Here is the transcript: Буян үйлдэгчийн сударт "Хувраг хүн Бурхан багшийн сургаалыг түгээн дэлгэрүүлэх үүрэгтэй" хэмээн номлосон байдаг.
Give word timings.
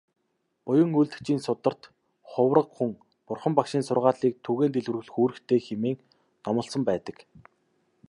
Буян 0.65 0.95
үйлдэгчийн 0.99 1.41
сударт 1.45 1.81
"Хувраг 2.31 2.67
хүн 2.77 2.89
Бурхан 3.27 3.53
багшийн 3.55 3.83
сургаалыг 3.87 4.33
түгээн 4.45 4.73
дэлгэрүүлэх 4.73 5.17
үүрэгтэй" 5.21 5.59
хэмээн 5.67 5.97
номлосон 6.45 6.81
байдаг. 6.89 7.17